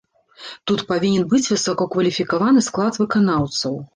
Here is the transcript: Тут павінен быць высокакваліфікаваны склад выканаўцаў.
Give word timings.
Тут 0.71 0.79
павінен 0.91 1.27
быць 1.33 1.51
высокакваліфікаваны 1.51 2.65
склад 2.71 2.93
выканаўцаў. 3.03 3.73